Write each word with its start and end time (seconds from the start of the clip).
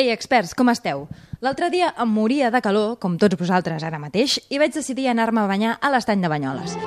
Ei, 0.00 0.08
experts, 0.08 0.54
com 0.56 0.70
esteu? 0.72 1.02
L'altre 1.44 1.68
dia 1.74 1.90
em 2.00 2.08
moria 2.08 2.48
de 2.54 2.62
calor, 2.64 2.94
com 3.02 3.18
tots 3.20 3.36
vosaltres 3.36 3.84
ara 3.84 4.00
mateix, 4.00 4.38
i 4.48 4.62
vaig 4.62 4.72
decidir 4.72 5.10
anar-me 5.12 5.44
a 5.44 5.50
banyar 5.52 5.76
a 5.76 5.92
l'estany 5.92 6.24
de 6.24 6.32
Banyoles. 6.32 6.78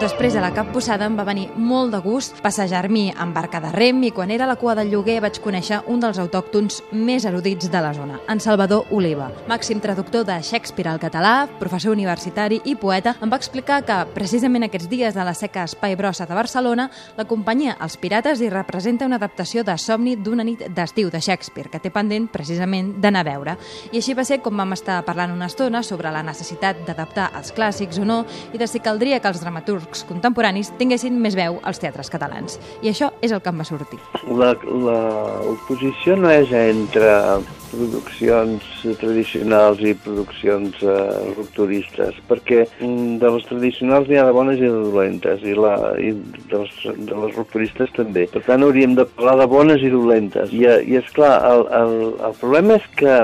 Després 0.00 0.32
de 0.32 0.40
la 0.40 0.48
capbussada 0.56 1.04
em 1.04 1.16
va 1.18 1.26
venir 1.28 1.50
molt 1.60 1.92
de 1.92 1.98
gust 2.00 2.38
passejar-m'hi 2.40 3.10
en 3.20 3.34
barca 3.36 3.58
de 3.60 3.68
rem 3.74 3.98
i 4.08 4.10
quan 4.16 4.30
era 4.32 4.46
a 4.46 4.48
la 4.48 4.54
cua 4.56 4.72
del 4.78 4.88
lloguer 4.88 5.18
vaig 5.20 5.36
conèixer 5.44 5.82
un 5.92 6.00
dels 6.00 6.16
autòctons 6.22 6.78
més 6.96 7.26
erudits 7.28 7.68
de 7.68 7.82
la 7.84 7.90
zona, 7.92 8.16
en 8.32 8.40
Salvador 8.40 8.88
Oliva. 8.96 9.26
Màxim 9.50 9.76
traductor 9.84 10.24
de 10.24 10.38
Shakespeare 10.40 10.88
al 10.88 11.02
català, 11.02 11.34
professor 11.60 11.92
universitari 11.92 12.62
i 12.64 12.78
poeta, 12.80 13.12
em 13.20 13.28
va 13.28 13.36
explicar 13.36 13.82
que 13.84 13.98
precisament 14.14 14.64
aquests 14.64 14.88
dies 14.88 15.18
de 15.18 15.26
la 15.28 15.34
seca 15.36 15.66
Espai 15.68 15.98
Brossa 16.00 16.24
de 16.24 16.38
Barcelona, 16.38 16.88
la 17.20 17.28
companyia 17.28 17.76
Els 17.84 17.98
Pirates 18.00 18.40
hi 18.40 18.48
representa 18.48 19.04
una 19.04 19.20
adaptació 19.20 19.66
de 19.68 19.76
Somni 19.76 20.16
d'una 20.16 20.48
nit 20.48 20.64
d'estiu 20.64 21.12
de 21.12 21.20
Shakespeare, 21.20 21.68
que 21.68 21.82
té 21.84 21.92
pendent 21.92 22.30
precisament 22.32 22.94
d'anar 23.04 23.26
a 23.26 23.28
veure. 23.28 23.58
I 23.92 24.00
així 24.00 24.16
va 24.16 24.24
ser 24.24 24.40
com 24.40 24.56
vam 24.56 24.72
estar 24.78 25.02
parlant 25.04 25.36
una 25.36 25.52
estona 25.52 25.84
sobre 25.84 26.08
la 26.08 26.24
necessitat 26.24 26.86
d'adaptar 26.88 27.34
els 27.36 27.52
clàssics 27.52 28.00
o 28.00 28.08
no 28.08 28.22
i 28.54 28.56
de 28.56 28.64
si 28.64 28.80
caldria 28.80 29.20
que 29.20 29.28
els 29.28 29.44
dramaturgs 29.44 29.89
dramaturgs 29.90 30.04
contemporanis 30.06 30.70
tinguessin 30.78 31.18
més 31.20 31.34
veu 31.34 31.58
als 31.64 31.80
teatres 31.80 32.10
catalans. 32.10 32.58
I 32.82 32.90
això 32.90 33.10
és 33.22 33.32
el 33.32 33.40
que 33.40 33.50
em 33.50 33.58
va 33.58 33.64
sortir. 33.64 33.98
L'oposició 34.26 36.16
no 36.16 36.30
és 36.30 36.50
entre 36.52 37.40
produccions 37.70 38.62
tradicionals 38.98 39.80
i 39.80 39.94
produccions 39.94 40.74
eh, 40.82 41.34
rupturistes, 41.36 42.16
perquè 42.28 42.64
mm, 42.80 43.18
de 43.22 43.30
les 43.30 43.44
tradicionals 43.46 44.08
n'hi 44.08 44.18
ha 44.18 44.26
de 44.26 44.32
bones 44.34 44.58
i 44.58 44.66
de 44.66 44.70
dolentes, 44.90 45.42
i, 45.42 45.54
la, 45.54 45.76
i 45.98 46.10
de, 46.50 46.58
les, 46.58 46.80
de 47.06 47.14
les 47.14 47.36
rupturistes 47.36 47.92
també. 47.94 48.26
Per 48.32 48.42
tant, 48.46 48.62
hauríem 48.62 48.96
de 48.98 49.06
parlar 49.14 49.38
de 49.42 49.50
bones 49.50 49.82
i 49.82 49.92
dolentes. 49.92 50.50
I, 50.50 50.66
i 50.66 50.98
és 50.98 51.14
clar, 51.14 51.36
el, 51.52 51.66
el, 51.78 51.94
el 52.26 52.36
problema 52.42 52.80
és 52.80 52.90
que 52.98 53.22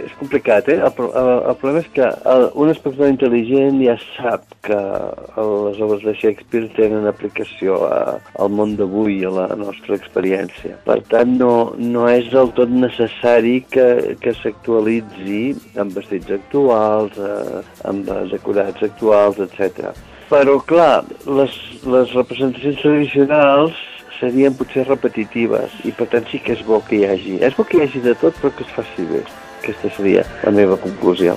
és 0.00 0.14
complicat, 0.18 0.68
eh? 0.72 0.78
El, 0.80 0.92
el, 1.08 1.30
el 1.50 1.56
problema 1.60 1.82
és 1.82 1.90
que 1.94 2.08
el, 2.32 2.46
un 2.62 2.72
espectador 2.72 3.12
intel·ligent 3.12 3.80
ja 3.82 3.96
sap 4.16 4.46
que 4.66 4.78
les 5.36 5.80
obres 5.84 6.04
de 6.06 6.14
Shakespeare 6.16 6.70
tenen 6.76 7.08
aplicació 7.10 7.80
a, 7.88 7.98
al 8.42 8.52
món 8.56 8.76
d'avui, 8.78 9.20
a 9.26 9.32
la 9.34 9.48
nostra 9.58 9.98
experiència. 9.98 10.78
Per 10.86 10.98
tant, 11.12 11.36
no, 11.40 11.52
no 11.78 12.06
és 12.10 12.30
del 12.32 12.52
tot 12.58 12.72
necessari 12.72 13.60
que, 13.72 14.16
que 14.22 14.34
s'actualitzi 14.40 15.42
amb 15.82 15.94
vestits 15.98 16.32
actuals, 16.38 17.18
eh, 17.18 17.62
amb 17.88 18.10
decorats 18.32 18.88
actuals, 18.88 19.40
etc. 19.42 19.92
Però, 20.32 20.58
clar, 20.64 21.02
les, 21.28 21.56
les 21.84 22.14
representacions 22.16 22.80
tradicionals 22.80 23.88
serien 24.22 24.54
potser 24.54 24.86
repetitives 24.86 25.74
i 25.88 25.92
per 25.98 26.06
tant 26.12 26.28
sí 26.30 26.38
que 26.42 26.54
és 26.56 26.62
bo 26.66 26.78
que 26.86 27.00
hi 27.00 27.06
hagi. 27.08 27.38
És 27.42 27.56
bo 27.58 27.66
que 27.66 27.80
hi 27.80 27.86
hagi 27.86 28.04
de 28.06 28.14
tot 28.22 28.38
però 28.40 28.54
que 28.56 28.66
es 28.68 28.76
faci 28.76 29.08
bé. 29.10 29.24
Aquesta 29.62 29.92
seria 29.94 30.24
la 30.42 30.50
meva 30.50 30.74
conclusió. 30.76 31.36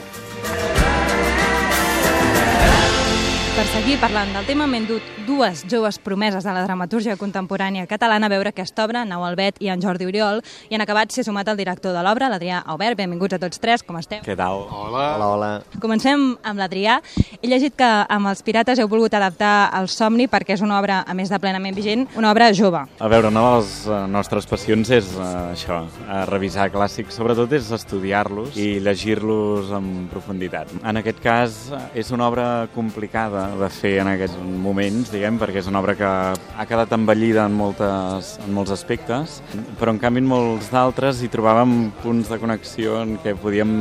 Per 3.55 3.63
seguir 3.71 3.95
parlant 4.01 4.33
del 4.35 4.43
tema, 4.43 4.65
m'he 4.67 4.81
endut 4.81 5.03
dues 5.23 5.61
joves 5.71 5.95
promeses 6.03 6.43
de 6.43 6.51
la 6.51 6.65
dramatúrgia 6.65 7.13
contemporània 7.15 7.85
catalana 7.87 8.27
a 8.27 8.31
veure 8.33 8.49
aquesta 8.51 8.83
obra, 8.83 9.05
Nau 9.07 9.23
Albet 9.23 9.61
i 9.63 9.69
en 9.71 9.79
Jordi 9.79 10.03
Oriol, 10.03 10.41
i 10.67 10.75
en 10.75 10.83
acabat 10.83 11.13
s'hi 11.15 11.21
ha 11.21 11.25
sumat 11.29 11.47
el 11.47 11.55
director 11.61 11.95
de 11.95 12.01
l'obra, 12.03 12.27
l'Adrià 12.27 12.57
Aubert. 12.73 12.97
Benvinguts 12.99 13.37
a 13.37 13.39
tots 13.39 13.61
tres, 13.63 13.79
com 13.87 13.95
esteu? 13.95 14.19
Què 14.25 14.35
tal? 14.35 14.65
Hola. 14.67 15.05
Hola, 15.15 15.29
hola. 15.37 15.51
Comencem 15.79 16.25
amb 16.43 16.59
l'Adrià. 16.59 16.97
He 17.39 17.47
llegit 17.47 17.77
que 17.79 17.87
amb 18.17 18.27
els 18.33 18.43
Pirates 18.43 18.81
heu 18.83 18.89
volgut 18.91 19.15
adaptar 19.15 19.53
el 19.79 19.87
Somni 19.87 20.27
perquè 20.27 20.59
és 20.59 20.65
una 20.65 20.75
obra, 20.81 20.99
a 21.07 21.15
més 21.15 21.31
de 21.31 21.39
plenament 21.39 21.79
vigent, 21.79 22.03
una 22.19 22.33
obra 22.35 22.51
jove. 22.51 22.83
A 22.99 23.11
veure, 23.15 23.31
una 23.31 23.45
de 23.47 23.55
les 23.55 23.73
uh, 23.87 24.01
nostres 24.11 24.51
passions 24.51 24.91
és 24.99 25.15
uh, 25.15 25.29
això, 25.53 25.79
uh, 26.03 26.19
revisar 26.27 26.67
clàssics, 26.75 27.15
sobretot 27.15 27.55
és 27.55 27.71
estudiar-los 27.79 28.59
i 28.59 28.81
llegir-los 28.83 29.71
en 29.79 30.09
profunditat. 30.11 30.75
En 30.83 30.99
aquest 30.99 31.23
cas, 31.23 31.63
és 31.95 32.11
una 32.11 32.27
obra 32.27 32.49
complicada 32.75 33.44
de 33.59 33.69
fer 33.73 33.95
en 34.03 34.09
aquests 34.11 34.37
moments, 34.41 35.11
diguem, 35.13 35.39
perquè 35.41 35.61
és 35.61 35.69
una 35.69 35.81
obra 35.81 35.95
que 35.97 36.07
ha 36.07 36.65
quedat 36.67 36.93
envellida 36.95 37.45
en, 37.45 37.55
moltes, 37.57 38.35
en 38.45 38.53
molts 38.55 38.73
aspectes, 38.75 39.39
però 39.79 39.93
en 39.93 39.99
canvi 40.01 40.23
en 40.23 40.29
molts 40.29 40.71
d'altres 40.73 41.21
hi 41.21 41.29
trobàvem 41.31 41.75
punts 42.01 42.31
de 42.31 42.39
connexió 42.41 42.99
en 43.03 43.15
què 43.23 43.35
podíem 43.39 43.71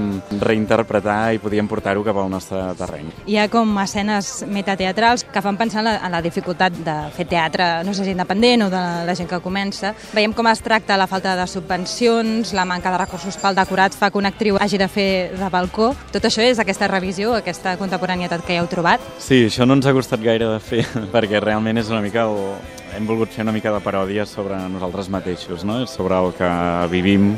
reinterpretar 0.43 1.35
i 1.35 1.43
podíem 1.43 1.69
portar-ho 1.71 2.05
cap 2.07 2.19
al 2.21 2.31
nostre 2.33 2.63
terreny. 2.79 3.11
Hi 3.31 3.39
ha 3.41 3.49
com 3.53 3.73
escenes 3.83 4.33
metateatrals 4.51 5.27
que 5.33 5.43
fan 5.45 5.59
pensar 5.61 5.83
en 5.83 5.89
la, 5.89 5.97
en 6.07 6.15
la 6.15 6.23
dificultat 6.25 6.77
de 6.85 6.97
fer 7.17 7.29
teatre, 7.31 7.69
no 7.87 7.95
sé 7.95 8.07
si 8.07 8.15
independent 8.15 8.67
o 8.67 8.71
de 8.73 8.79
la, 8.81 9.05
la 9.09 9.17
gent 9.19 9.31
que 9.31 9.41
comença. 9.45 9.95
Veiem 10.15 10.35
com 10.37 10.49
es 10.51 10.63
tracta 10.65 10.99
la 11.01 11.09
falta 11.11 11.35
de 11.39 11.47
subvencions, 11.51 12.55
la 12.57 12.67
manca 12.69 12.93
de 12.93 13.01
recursos 13.05 13.39
pel 13.41 13.57
decorat 13.57 13.97
fa 13.97 14.11
que 14.11 14.21
una 14.21 14.33
actriu 14.35 14.59
hagi 14.61 14.79
de 14.81 14.89
fer 14.89 15.09
de 15.39 15.51
balcó. 15.53 15.93
Tot 16.13 16.29
això 16.29 16.45
és 16.45 16.61
aquesta 16.63 16.89
revisió, 16.91 17.35
aquesta 17.39 17.77
contemporaneitat 17.81 18.45
que 18.45 18.57
ja 18.57 18.63
heu 18.63 18.71
trobat? 18.71 19.03
Sí, 19.23 19.45
això 19.55 19.69
no 19.71 19.77
ens 19.79 19.87
ha 19.87 19.93
costat 19.95 20.19
gaire 20.19 20.49
de 20.51 20.59
fer, 20.59 20.81
perquè 21.15 21.39
realment 21.39 21.79
és 21.79 21.91
una 21.93 22.01
mica 22.03 22.25
el... 22.27 22.57
hem 22.97 23.07
volgut 23.07 23.31
fer 23.31 23.45
una 23.47 23.53
mica 23.55 23.71
de 23.71 23.79
paròdia 23.85 24.25
sobre 24.27 24.59
nosaltres 24.73 25.07
mateixos, 25.15 25.63
no? 25.63 25.85
sobre 25.87 26.19
el 26.19 26.33
que 26.35 26.49
vivim 26.91 27.37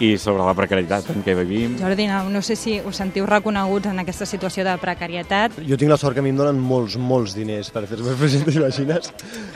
i 0.00 0.16
sobre 0.20 0.44
la 0.44 0.54
precarietat 0.56 1.08
en 1.14 1.24
què 1.24 1.34
vivim. 1.38 1.76
Jordi, 1.80 2.06
no, 2.10 2.24
no 2.32 2.42
sé 2.44 2.56
si 2.58 2.76
us 2.80 3.00
sentiu 3.00 3.26
reconeguts 3.28 3.90
en 3.90 4.02
aquesta 4.02 4.28
situació 4.28 4.64
de 4.66 4.76
precarietat. 4.82 5.56
Jo 5.66 5.78
tinc 5.80 5.92
la 5.92 6.00
sort 6.00 6.16
que 6.16 6.24
a 6.24 6.26
mi 6.26 6.34
em 6.34 6.38
donen 6.40 6.60
molts, 6.60 6.98
molts 7.00 7.36
diners 7.36 7.72
per 7.72 7.86
fer-me 7.88 8.16
present, 8.20 8.44
t'imagines? 8.48 9.12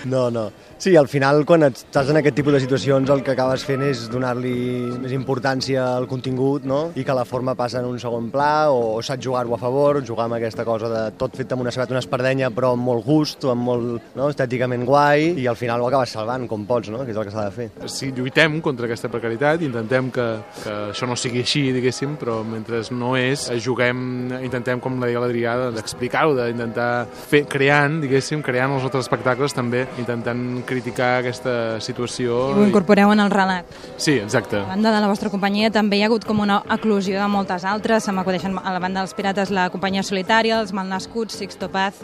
No, 0.09 0.29
no. 0.33 0.49
Sí, 0.81 0.95
al 0.97 1.11
final, 1.13 1.43
quan 1.45 1.67
estàs 1.67 2.09
en 2.09 2.17
aquest 2.17 2.39
tipus 2.39 2.55
de 2.57 2.61
situacions, 2.63 3.11
el 3.13 3.21
que 3.21 3.35
acabes 3.35 3.67
fent 3.69 3.83
és 3.85 4.07
donar-li 4.09 4.55
més 5.03 5.13
importància 5.13 5.83
al 5.99 6.07
contingut, 6.09 6.65
no? 6.65 6.79
I 6.97 7.05
que 7.05 7.17
la 7.17 7.27
forma 7.29 7.53
passa 7.59 7.83
en 7.83 7.89
un 7.91 7.99
segon 8.01 8.31
pla, 8.33 8.71
o, 8.73 8.95
o 8.97 9.03
saps 9.05 9.21
jugar-ho 9.27 9.53
a 9.53 9.61
favor, 9.61 10.01
jugar 10.09 10.25
amb 10.25 10.39
aquesta 10.39 10.65
cosa 10.65 10.89
de 10.89 11.03
tot 11.21 11.37
fet 11.37 11.53
amb 11.53 11.67
una 11.67 11.75
sabat, 11.75 11.93
una 11.93 12.01
espardenya, 12.01 12.49
però 12.57 12.73
amb 12.79 12.89
molt 12.89 13.05
gust, 13.05 13.45
o 13.45 13.53
amb 13.53 13.69
molt 13.69 14.17
no? 14.17 14.31
estèticament 14.33 14.89
guai, 14.89 15.35
i 15.37 15.45
al 15.51 15.61
final 15.61 15.85
ho 15.85 15.91
acabes 15.91 16.17
salvant, 16.17 16.49
com 16.49 16.65
pots, 16.65 16.89
no? 16.89 17.05
Que 17.05 17.13
és 17.13 17.21
el 17.21 17.29
que 17.29 17.37
s'ha 17.37 17.45
de 17.51 17.57
fer. 17.59 17.69
Sí, 17.85 18.09
lluitem 18.17 18.57
contra 18.65 18.89
aquesta 18.89 19.13
precarietat, 19.13 19.61
intentem 19.69 20.09
que 20.17 20.30
que 20.63 20.75
això 20.91 21.09
no 21.09 21.17
sigui 21.19 21.43
així, 21.45 21.63
diguéssim, 21.75 22.17
però 22.21 22.41
mentre 22.47 22.83
no 22.95 23.15
és, 23.19 23.47
juguem, 23.63 24.01
intentem, 24.41 24.81
com 24.83 24.99
la 25.01 25.11
deia 25.11 25.23
l'Adrià, 25.23 25.57
d'explicar-ho, 25.77 26.35
d'intentar 26.39 26.91
fer, 27.11 27.45
creant, 27.51 28.01
diguéssim, 28.05 28.43
creant 28.47 28.77
els 28.77 28.87
altres 28.87 29.07
espectacles 29.07 29.55
també, 29.57 29.85
intentant 30.01 30.43
criticar 30.69 31.11
aquesta 31.21 31.55
situació. 31.85 32.41
I 32.55 32.61
ho 32.61 32.67
incorporeu 32.69 33.13
en 33.15 33.25
el 33.25 33.33
relat. 33.33 33.71
Sí, 33.97 34.19
exacte. 34.19 34.61
A 34.63 34.73
banda 34.73 34.95
de 34.95 35.01
la 35.03 35.11
vostra 35.11 35.33
companyia 35.33 35.73
també 35.75 36.01
hi 36.01 36.05
ha 36.05 36.11
hagut 36.11 36.27
com 36.29 36.43
una 36.43 36.61
eclosió 36.71 37.21
de 37.21 37.31
moltes 37.31 37.65
altres, 37.69 38.05
se 38.05 38.15
m'acudeixen 38.17 38.59
a 38.59 38.75
la 38.75 38.83
banda 38.83 39.05
dels 39.05 39.15
Pirates 39.17 39.53
la 39.55 39.69
companyia 39.71 40.05
solitària, 40.07 40.61
els 40.61 40.75
malnascuts, 40.77 41.39
Sixto 41.41 41.71
Paz. 41.73 42.01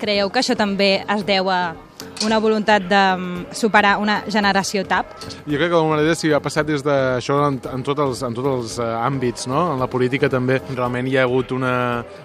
Creieu 0.00 0.30
que 0.30 0.42
això 0.42 0.56
també 0.58 1.00
es 1.02 1.26
deu 1.26 1.50
a 1.50 1.76
una 2.24 2.38
voluntat 2.38 2.82
de 2.88 3.02
mm, 3.16 3.52
superar 3.52 3.96
una 4.00 4.22
generació 4.30 4.84
TAP? 4.88 5.12
Jo 5.46 5.58
crec 5.58 5.68
que 5.68 5.74
d'alguna 5.74 5.96
manera 5.96 6.14
s'hi 6.16 6.32
ha 6.32 6.40
passat 6.42 6.66
des 6.68 6.84
d'això 6.84 7.38
en, 7.48 7.58
en, 7.72 7.84
tots 7.86 8.02
els, 8.02 8.22
en 8.26 8.36
tots 8.36 8.50
els 8.52 8.76
uh, 8.80 8.86
àmbits, 9.04 9.46
no? 9.50 9.74
En 9.74 9.82
la 9.82 9.88
política 9.90 10.30
també 10.32 10.60
realment 10.68 11.08
hi 11.08 11.16
ha 11.18 11.26
hagut 11.26 11.52
una... 11.56 11.74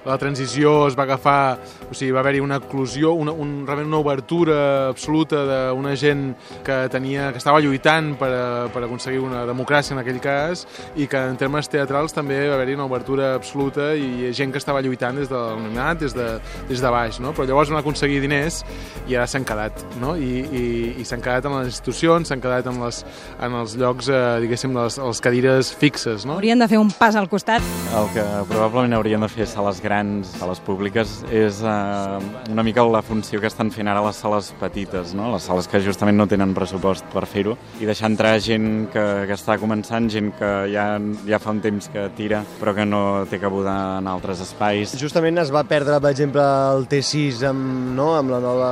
La 0.06 0.18
transició 0.22 0.88
es 0.88 0.97
va 0.97 1.03
agafar, 1.03 1.57
o 1.90 1.94
sigui, 1.94 2.12
va 2.16 2.22
haver-hi 2.24 2.41
una 2.44 2.62
eclosió, 2.62 3.13
una, 3.18 3.34
un, 3.34 3.62
realment 3.68 3.91
una 3.91 4.01
obertura 4.01 4.57
absoluta 4.90 5.44
d'una 5.50 5.96
gent 6.00 6.31
que 6.66 6.78
tenia, 6.94 7.31
que 7.31 7.41
estava 7.41 7.62
lluitant 7.63 8.13
per, 8.19 8.31
a, 8.31 8.47
per 8.74 8.85
aconseguir 8.85 9.22
una 9.24 9.44
democràcia 9.50 9.96
en 9.97 10.01
aquell 10.03 10.22
cas 10.24 10.66
i 10.96 11.07
que 11.12 11.19
en 11.31 11.38
termes 11.41 11.69
teatrals 11.72 12.16
també 12.16 12.40
va 12.47 12.56
haver-hi 12.57 12.78
una 12.80 12.88
obertura 12.90 13.34
absoluta 13.35 13.91
i 13.96 14.31
gent 14.38 14.53
que 14.53 14.62
estava 14.62 14.84
lluitant 14.85 15.19
des 15.19 15.30
de 15.31 15.38
l'anonimat, 15.38 16.00
des, 16.01 16.16
de, 16.18 16.30
des 16.69 16.81
de 16.81 16.94
baix, 16.94 17.19
no? 17.24 17.35
Però 17.35 17.47
llavors 17.47 17.74
van 17.74 17.81
aconseguir 17.81 18.22
diners 18.24 18.63
i 19.07 19.18
ara 19.18 19.28
s'han 19.28 19.47
quedat 19.47 19.81
no? 20.02 20.16
i, 20.16 20.42
i, 20.42 20.64
i 21.02 21.06
s'han 21.08 21.24
quedat 21.24 21.46
en 21.50 21.56
les 21.59 21.72
institucions, 21.72 22.28
s'han 22.28 22.42
quedat 22.44 22.68
en, 22.69 22.80
les, 22.84 23.02
en 23.42 23.57
els 23.62 23.75
llocs, 23.80 24.10
eh, 24.12 24.22
diguéssim, 24.44 24.75
les, 24.78 24.98
les 25.01 25.22
cadires 25.24 25.72
fixes. 25.81 26.25
No? 26.28 26.38
Haurien 26.38 26.62
de 26.62 26.68
fer 26.72 26.80
un 26.81 26.92
pas 26.98 27.18
al 27.19 27.30
costat. 27.31 27.66
El 27.98 28.10
que 28.16 28.25
probablement 28.50 28.98
haurien 28.98 29.24
de 29.24 29.30
fer 29.31 29.48
sales 29.50 29.81
grans, 29.83 30.36
sales 30.39 30.62
públiques, 30.66 31.19
és 31.31 31.62
eh, 31.63 32.51
una 32.51 32.66
mica 32.66 32.86
la 32.92 33.04
funció 33.06 33.42
que 33.42 33.50
estan 33.51 33.72
fent 33.72 33.89
ara 33.92 34.04
les 34.06 34.19
sales 34.22 34.51
petites, 34.60 35.16
no? 35.18 35.31
les 35.33 35.45
sales 35.48 35.69
que 35.72 35.81
justament 35.84 36.18
no 36.18 36.27
tenen 36.30 36.56
pressupost 36.57 37.07
per 37.13 37.25
fer-ho, 37.30 37.56
i 37.80 37.88
deixar 37.89 38.12
entrar 38.12 38.38
gent 38.44 38.88
que, 38.94 39.06
que 39.30 39.38
està 39.38 39.57
començant, 39.62 40.10
gent 40.12 40.31
que 40.39 40.51
ja, 40.74 40.86
ja 41.27 41.39
fa 41.42 41.54
un 41.56 41.62
temps 41.63 41.89
que 41.94 42.07
tira, 42.18 42.44
però 42.60 42.75
que 42.77 42.86
no 42.88 43.01
té 43.30 43.39
cabuda 43.42 43.75
en 44.00 44.10
altres 44.12 44.42
espais. 44.44 44.95
Justament 45.00 45.39
es 45.42 45.51
va 45.54 45.63
perdre, 45.68 46.00
per 46.01 46.12
exemple, 46.13 46.44
el 46.75 46.88
T6 46.92 47.45
amb, 47.51 47.94
no? 47.98 48.12
amb 48.18 48.34
la 48.34 48.42
nova 48.44 48.72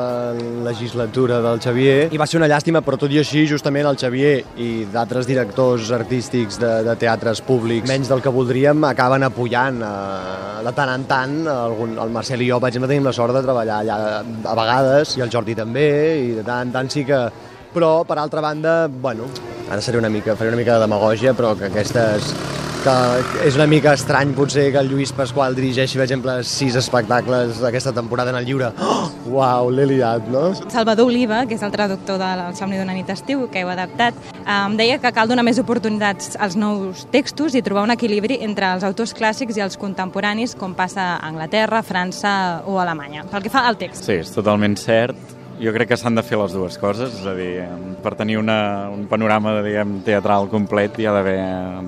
legislatura 1.00 1.40
del 1.42 1.60
Xavier, 1.60 2.10
i 2.12 2.20
va 2.20 2.28
ser 2.28 2.40
una 2.40 2.48
llàstima, 2.50 2.82
però 2.84 2.98
tot 3.00 3.12
i 3.12 3.20
així, 3.22 3.46
justament 3.48 3.88
el 3.88 3.98
Xavier 4.00 4.44
i 4.60 4.86
d'altres 4.92 5.28
directors 5.30 5.92
artístics 5.96 6.60
de, 6.60 6.72
de 6.84 6.96
teatres 7.00 7.42
públics, 7.46 7.88
menys 7.90 8.10
del 8.12 8.22
que 8.22 8.34
voldríem, 8.34 8.84
acaben 8.90 9.24
apujant 9.24 9.82
eh, 9.86 10.64
de 10.66 10.74
tant 10.76 10.94
en 10.94 11.06
tant. 11.10 11.38
Algun, 11.50 11.96
el 12.02 12.12
Marcel 12.12 12.44
i 12.44 12.50
jo, 12.50 12.60
per 12.60 12.72
exemple, 12.72 12.90
tenim 12.92 13.08
la 13.08 13.16
sort 13.16 13.36
de 13.36 13.44
treballar 13.46 13.80
allà 13.84 14.00
a 14.20 14.58
vegades, 14.60 15.16
i 15.18 15.24
el 15.24 15.32
Jordi 15.32 15.56
també, 15.56 15.88
i 16.26 16.36
de 16.40 16.44
tant 16.44 16.68
en 16.68 16.76
tant 16.76 16.92
sí 16.92 17.06
que 17.08 17.28
Però, 17.70 18.02
per 18.02 18.16
altra 18.18 18.42
banda, 18.42 18.88
bueno, 18.90 19.28
ara 19.70 19.78
seré 19.86 20.00
una 20.00 20.10
mica, 20.10 20.34
faré 20.34 20.50
una 20.50 20.58
mica 20.58 20.74
de 20.74 20.88
demagògia, 20.88 21.36
però 21.38 21.52
que 21.54 21.68
aquestes 21.68 22.32
que 22.84 22.96
és 23.44 23.58
una 23.58 23.66
mica 23.68 23.92
estrany 23.98 24.32
potser 24.38 24.70
que 24.72 24.80
el 24.80 24.90
Lluís 24.92 25.12
Pasqual 25.16 25.56
dirigeixi, 25.58 25.98
per 26.00 26.06
exemple, 26.06 26.36
sis 26.48 26.78
espectacles 26.80 27.60
d'aquesta 27.60 27.92
temporada 27.96 28.32
en 28.32 28.40
el 28.40 28.48
lliure. 28.48 28.70
Oh, 28.80 29.10
uau, 29.36 29.72
l'he 29.74 29.88
liat, 29.90 30.30
no? 30.32 30.50
Salvador 30.72 31.10
Oliva, 31.10 31.42
que 31.50 31.58
és 31.58 31.66
el 31.66 31.74
traductor 31.76 32.20
del 32.22 32.44
Somni 32.60 32.80
d'una 32.80 32.96
nit 32.96 33.10
estiu, 33.12 33.48
que 33.52 33.64
heu 33.64 33.72
adaptat, 33.74 34.18
em 34.46 34.78
deia 34.80 35.00
que 35.02 35.12
cal 35.16 35.32
donar 35.32 35.44
més 35.48 35.60
oportunitats 35.62 36.38
als 36.40 36.56
nous 36.60 37.04
textos 37.12 37.58
i 37.58 37.64
trobar 37.66 37.88
un 37.88 37.96
equilibri 37.96 38.40
entre 38.46 38.72
els 38.76 38.86
autors 38.88 39.16
clàssics 39.18 39.60
i 39.60 39.66
els 39.66 39.80
contemporanis, 39.80 40.56
com 40.56 40.78
passa 40.78 41.16
a 41.18 41.28
Anglaterra, 41.28 41.84
França 41.84 42.64
o 42.66 42.80
Alemanya. 42.80 43.28
Pel 43.30 43.44
que 43.44 43.54
fa 43.54 43.68
al 43.68 43.80
text. 43.82 44.08
Sí, 44.08 44.22
és 44.24 44.32
totalment 44.36 44.80
cert 44.80 45.39
jo 45.60 45.74
crec 45.76 45.90
que 45.92 45.98
s'han 46.00 46.16
de 46.16 46.24
fer 46.24 46.38
les 46.40 46.54
dues 46.56 46.78
coses, 46.80 47.12
és 47.20 47.26
a 47.28 47.34
dir, 47.36 47.52
per 48.04 48.14
tenir 48.16 48.38
una, 48.40 48.90
un 48.94 49.06
panorama 49.12 49.58
diguem, 49.66 49.98
teatral 50.08 50.48
complet 50.52 51.00
hi 51.00 51.08
ha 51.10 51.14
d'haver 51.16 51.36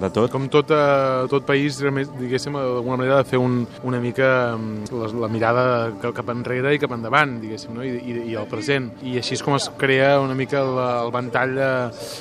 de 0.02 0.10
tot. 0.12 0.32
Com 0.34 0.50
tot, 0.52 0.74
uh, 0.76 1.28
tot 1.32 1.46
país, 1.48 1.80
diguéssim, 1.80 2.58
d'alguna 2.58 3.00
manera 3.00 3.22
de 3.22 3.30
fer 3.30 3.40
un, 3.40 3.62
una 3.88 4.02
mica 4.04 4.58
mm, 4.58 4.92
la, 5.00 5.10
la 5.24 5.30
mirada 5.32 5.64
cap 6.04 6.34
enrere 6.34 6.76
i 6.76 6.82
cap 6.82 6.92
endavant, 6.98 7.38
diguéssim, 7.42 7.74
no? 7.78 7.86
I, 7.88 7.96
i, 7.96 8.18
i 8.34 8.38
el 8.40 8.50
present. 8.52 8.90
I 9.08 9.16
així 9.22 9.38
és 9.38 9.46
com 9.46 9.56
es 9.56 9.70
crea 9.80 10.18
una 10.22 10.36
mica 10.38 10.60
el, 10.66 10.76
el 11.08 11.16
ventall 11.16 11.56
de... 11.56 11.72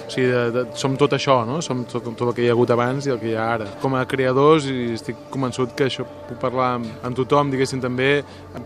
O 0.07 0.15
sigui, 0.15 0.31
de, 0.31 0.45
de, 0.55 0.65
som 0.79 0.95
tot 1.01 1.19
això, 1.19 1.41
no? 1.49 1.59
Som 1.65 1.83
tot, 1.91 2.07
tot 2.15 2.29
el 2.29 2.35
que 2.37 2.47
hi 2.47 2.51
ha 2.51 2.55
hagut 2.55 2.71
abans 2.75 3.09
i 3.09 3.15
el 3.15 3.21
que 3.23 3.33
hi 3.33 3.37
ha 3.39 3.49
ara. 3.57 3.67
Com 3.83 3.99
a 3.99 4.05
creadors, 4.11 4.71
i 4.71 4.93
estic 4.95 5.27
convençut 5.35 5.75
que 5.75 5.91
això 5.91 6.07
puc 6.07 6.39
parlar 6.43 6.77
amb, 6.79 6.95
amb 7.11 7.19
tothom, 7.19 7.51
diguéssim, 7.51 7.83
també, 7.83 8.13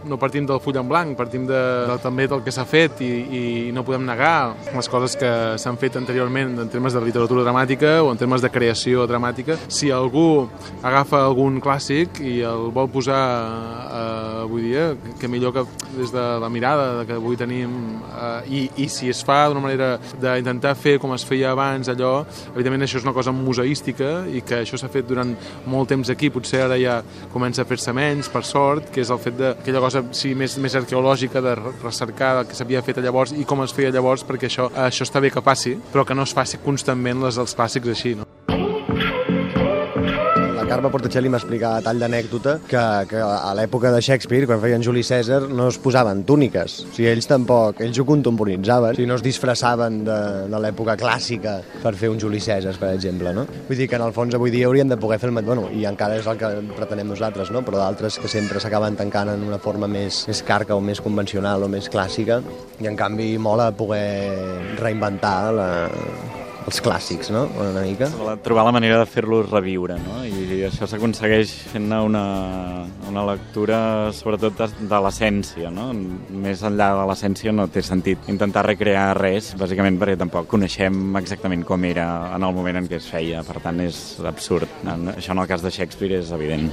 no 0.04 0.20
partim 0.20 0.44
del 0.48 0.60
full 0.60 0.76
en 0.76 0.90
blanc, 0.90 1.16
partim 1.16 1.48
de, 1.48 1.64
de, 1.88 1.98
també 2.04 2.28
del 2.28 2.44
que 2.44 2.52
s'ha 2.52 2.66
fet 2.68 2.73
fet 2.74 3.00
i, 3.04 3.10
i 3.38 3.42
no 3.74 3.84
podem 3.86 4.02
negar 4.06 4.54
les 4.74 4.88
coses 4.90 5.14
que 5.18 5.30
s'han 5.60 5.78
fet 5.78 5.98
anteriorment 6.00 6.58
en 6.64 6.70
termes 6.72 6.94
de 6.94 7.02
literatura 7.04 7.44
dramàtica 7.46 8.00
o 8.02 8.10
en 8.10 8.18
termes 8.18 8.42
de 8.42 8.50
creació 8.50 9.06
dramàtica. 9.10 9.56
Si 9.68 9.92
algú 9.94 10.48
agafa 10.82 11.22
algun 11.22 11.60
clàssic 11.62 12.18
i 12.24 12.40
el 12.46 12.70
vol 12.74 12.90
posar 12.90 13.20
eh, 13.84 14.42
avui 14.44 14.66
dia, 14.66 14.88
que 15.20 15.30
millor 15.30 15.54
que 15.54 15.64
des 15.94 16.10
de 16.12 16.24
la 16.42 16.50
mirada 16.50 17.04
que 17.06 17.14
avui 17.18 17.38
tenim 17.38 17.76
eh, 18.08 18.50
i, 18.50 18.62
i 18.84 18.88
si 18.90 19.10
es 19.12 19.22
fa 19.26 19.44
d'una 19.48 19.62
manera 19.62 19.90
d'intentar 20.20 20.74
fer 20.78 20.96
com 21.02 21.14
es 21.14 21.24
feia 21.26 21.52
abans 21.54 21.90
allò, 21.92 22.24
evidentment 22.54 22.88
això 22.88 22.98
és 22.98 23.06
una 23.06 23.14
cosa 23.16 23.34
museística 23.34 24.24
i 24.26 24.42
que 24.46 24.62
això 24.64 24.80
s'ha 24.80 24.90
fet 24.90 25.06
durant 25.08 25.34
molt 25.70 25.92
temps 25.94 26.10
aquí, 26.10 26.32
potser 26.34 26.64
ara 26.66 26.78
ja 26.80 26.98
comença 27.32 27.62
a 27.62 27.68
fer-se 27.68 27.94
menys, 27.94 28.30
per 28.32 28.44
sort, 28.48 28.90
que 28.94 29.04
és 29.04 29.12
el 29.14 29.22
fet 29.22 29.38
d'aquella 29.38 29.84
cosa 29.84 30.04
sí, 30.16 30.34
més, 30.38 30.58
més 30.58 30.74
arqueològica 30.78 31.42
de 31.44 31.54
recercar 31.84 32.34
el 32.40 32.50
que 32.50 32.58
s'havia 32.64 32.82
fet 32.82 33.02
llavors 33.04 33.34
i 33.36 33.44
com 33.44 33.60
es 33.64 33.74
feia 33.76 33.92
llavors, 33.92 34.24
perquè 34.24 34.48
això, 34.48 34.70
això 34.86 35.04
està 35.04 35.20
bé 35.20 35.30
que 35.30 35.44
passi, 35.44 35.76
però 35.92 36.06
que 36.08 36.16
no 36.16 36.24
es 36.24 36.32
faci 36.32 36.62
constantment 36.64 37.20
les 37.26 37.36
dels 37.36 37.54
clàssics 37.54 37.92
així, 37.92 38.14
no? 38.16 38.33
Carme 40.74 40.90
Portacelli 40.90 41.30
m'explicava 41.30 41.78
a 41.78 41.82
tall 41.86 42.00
d'anècdota 42.02 42.56
que, 42.66 42.80
que 43.06 43.20
a 43.22 43.52
l'època 43.54 43.92
de 43.94 44.00
Shakespeare, 44.02 44.48
quan 44.50 44.58
feien 44.58 44.82
Juli 44.82 45.04
César, 45.06 45.44
no 45.46 45.68
es 45.70 45.78
posaven 45.78 46.24
túniques. 46.26 46.80
O 46.88 46.90
sigui, 46.96 47.06
ells 47.12 47.28
tampoc, 47.30 47.78
ells 47.84 48.00
ho 48.02 48.06
contemporitzaven, 48.08 48.96
o 48.96 48.98
sigui, 48.98 49.06
no 49.06 49.14
es 49.14 49.22
disfressaven 49.22 50.00
de, 50.08 50.18
de 50.50 50.62
l'època 50.64 50.96
clàssica 50.98 51.60
per 51.84 51.94
fer 52.00 52.10
un 52.10 52.18
Juli 52.18 52.42
César, 52.42 52.74
per 52.80 52.90
exemple, 52.96 53.30
no? 53.38 53.46
Vull 53.68 53.84
dir 53.84 53.86
que 53.86 54.00
en 54.00 54.08
el 54.08 54.16
fons 54.16 54.34
avui 54.34 54.50
dia 54.50 54.66
haurien 54.66 54.90
de 54.90 54.98
poder 54.98 55.20
fer 55.22 55.30
el... 55.30 55.38
Bueno, 55.46 55.68
i 55.70 55.86
encara 55.86 56.18
és 56.18 56.26
el 56.26 56.42
que 56.42 56.50
pretenem 56.74 57.14
nosaltres, 57.14 57.54
no? 57.54 57.62
Però 57.62 57.78
d'altres 57.78 58.18
que 58.18 58.32
sempre 58.32 58.58
s'acaben 58.58 58.98
tancant 58.98 59.30
en 59.30 59.46
una 59.46 59.62
forma 59.62 59.86
més, 59.86 60.24
més 60.26 60.42
carca 60.42 60.74
o 60.74 60.82
més 60.82 60.98
convencional 61.04 61.62
o 61.62 61.70
més 61.70 61.86
clàssica, 61.86 62.42
i 62.82 62.90
en 62.90 62.98
canvi 62.98 63.36
mola 63.38 63.70
poder 63.78 64.74
reinventar 64.82 65.38
la, 65.54 65.68
els 66.64 66.80
clàssics, 66.84 67.30
no? 67.34 67.44
Una 67.60 67.82
mica. 67.84 68.08
Trobar 68.44 68.64
la 68.66 68.72
manera 68.72 68.98
de 69.00 69.06
fer-los 69.10 69.50
reviure, 69.50 69.98
no? 70.00 70.22
I 70.24 70.43
això 70.68 70.88
s'aconsegueix 70.88 71.50
fent 71.72 71.92
una, 71.94 72.24
una 73.08 73.24
lectura 73.28 73.78
sobretot 74.16 74.58
de, 74.58 74.68
de 74.90 75.00
l'essència, 75.06 75.70
no? 75.72 75.90
Més 76.44 76.62
enllà 76.66 76.90
de 76.98 77.06
l'essència 77.10 77.52
no 77.54 77.66
té 77.72 77.82
sentit 77.84 78.28
intentar 78.32 78.64
recrear 78.66 79.06
res, 79.18 79.52
bàsicament 79.60 79.98
perquè 80.00 80.16
tampoc 80.20 80.48
coneixem 80.50 81.16
exactament 81.20 81.64
com 81.66 81.84
era 81.88 82.06
en 82.34 82.46
el 82.46 82.54
moment 82.56 82.80
en 82.80 82.88
què 82.90 82.98
es 83.00 83.08
feia, 83.10 83.42
per 83.46 83.60
tant 83.64 83.80
és 83.84 84.00
absurd. 84.24 84.70
Això 85.14 85.34
en 85.34 85.42
el 85.42 85.50
cas 85.50 85.64
de 85.64 85.72
Shakespeare 85.74 86.20
és 86.22 86.32
evident. 86.34 86.70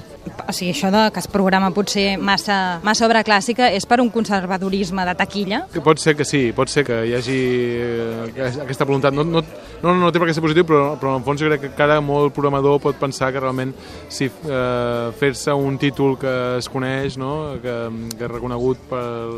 O 0.47 0.53
sigui, 0.55 0.71
això 0.75 0.91
de 0.93 1.05
que 1.13 1.21
es 1.21 1.29
programa 1.31 1.71
potser 1.75 2.15
massa, 2.17 2.79
massa 2.85 3.07
obra 3.07 3.23
clàssica 3.27 3.71
és 3.71 3.87
per 3.89 4.01
un 4.03 4.11
conservadorisme 4.13 5.05
de 5.07 5.15
taquilla? 5.19 5.65
Que 5.73 5.83
pot 5.83 6.01
ser 6.01 6.15
que 6.19 6.27
sí, 6.27 6.49
pot 6.55 6.71
ser 6.71 6.85
que 6.87 7.01
hi 7.07 7.15
hagi 7.17 7.39
eh, 7.81 8.49
aquesta 8.65 8.87
voluntat. 8.87 9.15
No, 9.15 9.25
no, 9.27 9.43
no, 9.83 9.95
no 9.97 10.11
té 10.13 10.21
per 10.21 10.29
què 10.29 10.35
ser 10.37 10.43
positiu, 10.43 10.65
però, 10.67 10.83
però 11.01 11.15
en 11.17 11.25
fons 11.25 11.41
jo 11.41 11.49
crec 11.49 11.65
que 11.65 11.73
cada 11.77 11.99
molt 12.05 12.35
programador 12.35 12.79
pot 12.83 12.99
pensar 13.01 13.31
que 13.33 13.41
realment 13.41 13.73
si 14.09 14.29
eh, 14.29 15.11
fer-se 15.19 15.55
un 15.57 15.77
títol 15.81 16.17
que 16.21 16.33
es 16.59 16.69
coneix, 16.71 17.17
no? 17.21 17.57
que, 17.63 17.75
que 18.15 18.25
és 18.27 18.31
reconegut 18.31 18.81
pel, 18.91 19.37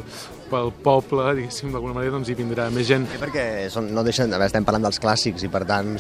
pel 0.51 0.71
poble, 0.85 1.29
diguéssim, 1.39 1.73
d'alguna 1.73 1.97
manera, 1.97 2.17
doncs 2.17 2.31
hi 2.31 2.37
vindrà 2.37 2.69
més 2.73 2.89
gent. 2.89 3.07
Sí, 3.11 3.21
perquè 3.21 3.47
són, 3.73 3.91
no 3.95 4.05
deixen, 4.05 4.31
a 4.31 4.39
veure, 4.39 4.51
estem 4.51 4.67
parlant 4.67 4.89
dels 4.89 5.01
clàssics 5.03 5.47
i 5.47 5.51
per 5.53 5.63
tant 5.69 5.95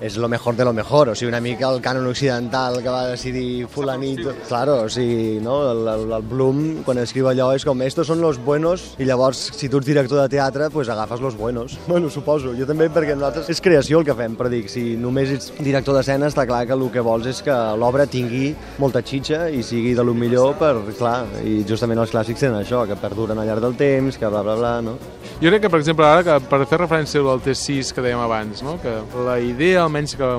és 0.00 0.16
lo 0.16 0.28
mejor 0.28 0.56
de 0.56 0.64
lo 0.64 0.72
mejor, 0.72 1.08
o 1.08 1.14
sigui, 1.14 1.30
una 1.30 1.40
mica 1.40 1.70
el 1.70 1.80
cànon 1.82 2.06
occidental 2.10 2.82
que 2.82 2.92
va 2.92 3.06
decidir 3.08 3.66
fulanito, 3.72 4.34
claro, 4.48 4.82
o 4.84 4.88
sigui, 4.92 5.40
no? 5.40 5.58
El, 5.72 5.86
el, 5.88 6.12
el 6.12 6.26
Bloom, 6.28 6.62
quan 6.84 7.00
escriu 7.00 7.30
allò, 7.30 7.48
és 7.56 7.64
com, 7.64 7.80
estos 7.86 8.10
són 8.10 8.20
los 8.20 8.38
buenos, 8.42 8.92
i 9.00 9.08
llavors, 9.08 9.40
si 9.56 9.70
tu 9.72 9.80
ets 9.80 9.88
director 9.88 10.20
de 10.20 10.28
teatre, 10.36 10.68
pues 10.70 10.88
agafes 10.88 11.20
los 11.20 11.36
buenos. 11.36 11.78
Bueno, 11.96 12.10
suposo, 12.10 12.50
jo 12.52 12.66
també, 12.68 12.90
perquè 12.92 13.14
nosaltres 13.16 13.48
és 13.48 13.60
creació 13.62 14.00
el 14.02 14.04
que 14.04 14.14
fem, 14.18 14.34
però 14.36 14.50
dic, 14.52 14.66
si 14.68 14.96
només 15.00 15.30
ets 15.32 15.52
director 15.62 15.96
d'escena, 15.96 16.28
està 16.28 16.44
clar 16.48 16.64
que 16.66 16.74
el 16.76 16.84
que 16.92 17.00
vols 17.00 17.28
és 17.30 17.40
que 17.46 17.54
l'obra 17.78 18.04
tingui 18.10 18.50
molta 18.82 19.00
xitxa 19.06 19.46
i 19.48 19.62
sigui 19.64 19.94
de 19.96 20.04
lo 20.04 20.12
millor 20.18 20.58
per, 20.60 20.74
clar, 20.98 21.22
i 21.46 21.62
justament 21.68 22.02
els 22.02 22.12
clàssics 22.12 22.42
tenen 22.42 22.58
això, 22.60 22.82
que 22.90 22.98
perduren 23.00 23.38
al 23.38 23.48
llarg 23.48 23.64
del 23.64 23.78
temps, 23.78 24.18
que 24.18 24.28
bla, 24.28 24.42
bla, 24.44 24.58
bla, 24.60 24.74
no? 24.84 24.98
Jo 25.40 25.50
crec 25.50 25.66
que, 25.66 25.70
per 25.72 25.80
exemple, 25.80 26.04
ara, 26.04 26.22
que 26.24 26.36
per 26.50 26.62
fer 26.68 26.78
referència 26.80 27.20
al 27.20 27.42
T6 27.44 27.92
que 27.92 28.04
dèiem 28.04 28.20
abans, 28.24 28.62
no? 28.64 28.78
que 28.80 28.92
la 29.26 29.36
idea 29.40 29.85
almenys 29.86 30.16
que 30.18 30.30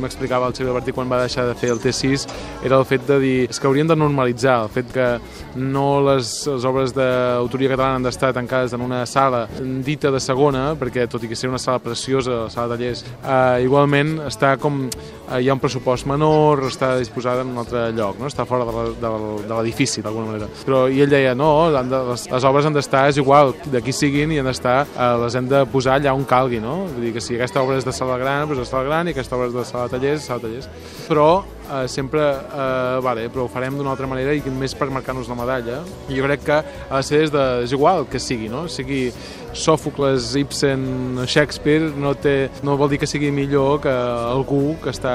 m'explicava 0.00 0.50
el 0.50 0.56
Xavier 0.56 0.76
Bertí 0.76 0.94
quan 0.96 1.10
va 1.10 1.22
deixar 1.24 1.46
de 1.48 1.56
fer 1.58 1.72
el 1.74 1.82
T6 1.82 2.26
era 2.66 2.78
el 2.78 2.86
fet 2.88 3.06
de 3.08 3.18
dir 3.22 3.36
és 3.48 3.60
que 3.60 3.68
haurien 3.70 3.88
de 3.90 3.96
normalitzar 3.96 4.60
el 4.66 4.72
fet 4.72 4.92
que 4.94 5.08
no 5.56 6.00
les, 6.04 6.32
les 6.46 6.66
obres 6.68 6.94
d'autoria 6.94 7.72
catalana 7.72 7.98
han 7.98 8.06
d'estar 8.06 8.32
tancades 8.36 8.74
en 8.76 8.84
una 8.84 9.04
sala 9.06 9.46
dita 9.84 10.10
de 10.10 10.20
segona, 10.22 10.74
perquè 10.78 11.06
tot 11.10 11.24
i 11.24 11.30
que 11.30 11.38
sigui 11.38 11.52
una 11.54 11.62
sala 11.62 11.80
preciosa, 11.82 12.44
la 12.46 12.52
sala 12.52 12.70
de 12.70 12.78
tallers, 12.78 13.04
eh, 13.20 13.64
igualment 13.64 14.16
està 14.28 14.54
com 14.60 14.82
eh, 14.86 15.40
hi 15.40 15.48
ha 15.48 15.56
un 15.56 15.62
pressupost 15.62 16.08
menor, 16.10 16.64
està 16.70 16.92
disposada 16.98 17.44
en 17.44 17.52
un 17.54 17.62
altre 17.62 17.88
lloc, 17.96 18.18
no? 18.20 18.30
està 18.30 18.46
fora 18.48 18.66
de 18.66 19.12
l'edifici 19.50 20.04
d'alguna 20.04 20.32
manera. 20.32 20.50
Però 20.66 20.84
i 20.90 21.02
ell 21.04 21.12
deia, 21.12 21.34
no, 21.38 21.70
de, 21.74 22.02
les, 22.10 22.26
les 22.30 22.48
obres 22.48 22.68
han 22.68 22.76
d'estar, 22.76 23.06
és 23.10 23.20
igual, 23.20 23.54
d'aquí 23.72 23.94
siguin 23.94 24.34
i 24.34 24.40
han 24.42 24.50
d'estar, 24.50 24.78
eh, 24.90 25.10
les 25.24 25.38
hem 25.38 25.50
de 25.50 25.64
posar 25.70 25.98
allà 25.98 26.14
on 26.16 26.26
calgui, 26.28 26.60
no? 26.62 26.84
Vull 26.90 27.08
dir 27.08 27.14
que 27.16 27.24
si 27.24 27.38
aquesta 27.38 27.62
obra 27.64 27.78
és 27.80 27.86
de 27.86 27.94
sala 27.96 28.18
gran, 28.20 28.46
doncs 28.48 28.64
de 28.64 28.68
sala 28.68 28.86
gran 28.88 28.89
i 28.90 29.14
aquesta 29.14 29.38
obra 29.38 29.48
de 29.54 29.64
sala 29.68 29.88
tallers, 29.92 30.26
sala 30.26 30.42
tallers, 30.42 30.66
però 31.06 31.28
eh, 31.70 31.88
sempre, 31.88 32.22
eh, 32.22 33.00
vale, 33.02 33.28
però 33.30 33.46
ho 33.46 33.52
farem 33.52 33.78
d'una 33.78 33.94
altra 33.94 34.08
manera 34.10 34.34
i 34.34 34.42
més 34.50 34.74
per 34.74 34.90
marcar-nos 34.90 35.30
la 35.30 35.38
medalla. 35.38 35.80
Jo 36.08 36.26
crec 36.26 36.44
que 36.46 36.58
ha 36.62 36.96
de 36.96 37.06
ser 37.06 37.22
des 37.24 37.34
de, 37.34 37.44
és 37.66 37.76
igual 37.76 38.06
que 38.10 38.20
sigui, 38.22 38.50
no? 38.52 38.66
Sigui 38.68 39.10
Sòfocles, 39.52 40.34
Ibsen, 40.38 41.24
Shakespeare, 41.26 41.90
no, 41.98 42.14
té, 42.14 42.50
no 42.62 42.76
vol 42.78 42.92
dir 42.92 43.00
que 43.02 43.08
sigui 43.10 43.32
millor 43.34 43.80
que 43.82 43.90
algú 43.90 44.76
que 44.82 44.92
està 44.94 45.14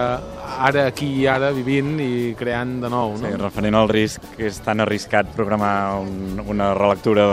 ara 0.55 0.85
aquí 0.89 1.07
i 1.21 1.25
ara 1.27 1.51
vivint 1.55 1.95
i 2.03 2.33
creant 2.37 2.77
de 2.83 2.89
nou. 2.91 3.15
No? 3.15 3.23
Sí, 3.23 3.33
referent 3.39 3.77
al 3.79 3.89
risc, 3.91 4.23
que 4.35 4.49
és 4.49 4.59
tan 4.63 4.83
arriscat 4.83 5.31
programar 5.35 6.01
un, 6.03 6.41
una 6.51 6.71
relectura 6.77 7.25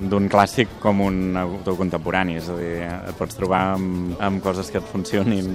d'un 0.00 0.28
clàssic 0.30 0.78
com 0.82 1.02
un 1.04 1.38
autor 1.38 1.78
contemporani, 1.78 2.38
és 2.40 2.48
a 2.50 2.56
dir, 2.58 2.72
et 2.86 3.18
pots 3.18 3.38
trobar 3.38 3.62
amb, 3.76 4.14
amb 4.22 4.42
coses 4.44 4.70
que 4.72 4.80
et 4.82 4.90
funcionin 4.92 5.50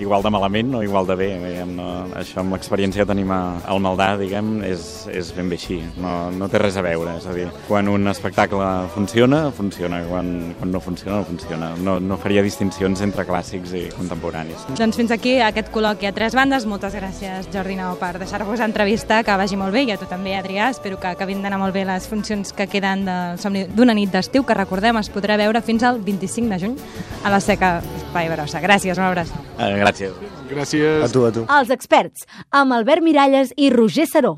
igual 0.00 0.24
de 0.24 0.32
malament 0.32 0.74
o 0.78 0.82
igual 0.84 1.08
de 1.08 1.18
bé. 1.18 1.30
Diguem, 1.48 1.76
no? 1.78 1.88
Això 2.18 2.42
amb 2.42 2.54
l'experiència 2.56 3.04
que 3.04 3.08
tenim 3.10 3.30
al 3.32 3.80
Maldà, 3.82 4.10
diguem, 4.18 4.58
és, 4.66 5.06
és 5.12 5.30
ben 5.36 5.50
bé 5.50 5.58
així, 5.58 5.78
no, 6.02 6.12
no 6.34 6.48
té 6.50 6.60
res 6.60 6.78
a 6.78 6.82
veure, 6.84 7.14
és 7.20 7.26
a 7.28 7.34
dir, 7.36 7.46
quan 7.68 7.88
un 7.92 8.10
espectacle 8.10 8.66
funciona, 8.94 9.44
funciona, 9.54 10.00
quan, 10.08 10.32
quan 10.58 10.72
no 10.74 10.80
funciona, 10.82 11.20
no 11.20 11.28
funciona. 11.28 11.70
No, 11.84 11.98
no 12.02 12.18
faria 12.20 12.42
distincions 12.42 13.02
entre 13.04 13.26
clàssics 13.28 13.74
i 13.78 13.84
contemporanis. 13.94 14.66
Doncs 14.78 14.98
fins 14.98 15.14
aquí 15.14 15.36
aquest 15.44 15.70
col·loqui 15.74 16.08
a 16.08 16.14
tres 16.16 16.34
bandes. 16.38 16.66
Moltes 16.68 16.96
gràcies, 16.98 17.50
Jordi 17.54 17.78
Nau, 17.78 17.94
per 18.00 18.16
deixar-vos 18.18 18.62
entrevistar, 18.64 19.22
que 19.26 19.38
vagi 19.38 19.58
molt 19.60 19.74
bé, 19.76 19.84
i 19.88 19.94
a 19.94 19.98
tu 20.00 20.08
també, 20.10 20.34
Adrià. 20.38 20.70
Espero 20.74 20.98
que 21.00 21.12
acabin 21.12 21.44
d'anar 21.44 21.60
molt 21.62 21.76
bé 21.76 21.84
les 21.88 22.08
funcions 22.10 22.52
que 22.56 22.68
queden 22.70 23.06
del 23.08 23.38
somni 23.42 23.66
d'una 23.70 23.96
nit 23.96 24.12
d'estiu, 24.14 24.46
que 24.46 24.58
recordem 24.58 24.98
es 24.98 25.12
podrà 25.14 25.38
veure 25.40 25.62
fins 25.62 25.86
al 25.86 26.02
25 26.02 26.50
de 26.54 26.60
juny 26.64 26.76
a 27.22 27.32
la 27.32 27.40
Seca 27.44 27.78
Espai 28.02 28.32
Brossa. 28.34 28.62
Gràcies, 28.64 28.98
una 28.98 29.12
abraçada. 29.12 29.46
Eh, 29.58 29.78
gràcies. 29.78 30.37
Gràcies. 30.48 31.04
A 31.04 31.08
tu, 31.12 31.24
a 31.28 31.32
tu. 31.34 31.44
Els 31.58 31.70
experts, 31.74 32.24
amb 32.50 32.76
Albert 32.76 33.04
Miralles 33.04 33.52
i 33.56 33.70
Roger 33.74 34.06
Saró. 34.10 34.36